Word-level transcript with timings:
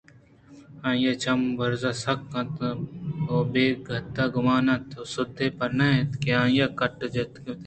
آئی 0.87 1.05
ءِ 1.17 1.21
چم 1.23 1.39
برز 1.57 1.83
ءَ 1.89 2.01
سکّ 2.03 2.21
اِت 2.39 2.57
اَنت 2.67 2.87
ءُبے 3.35 3.65
گت 3.85 4.15
ءُگما 4.23 4.55
ن 4.65 4.69
اَت 4.73 4.89
ءُ 5.01 5.09
سُدے 5.13 5.47
پِر 5.57 5.69
نہ 5.77 5.87
اَت 5.97 6.11
کہ 6.21 6.29
آئی 6.41 6.57
ءِ 6.65 6.75
کُٹّ 6.79 6.97
ءَ 7.05 7.13
چکے 7.13 7.31
وپتگ 7.33 7.59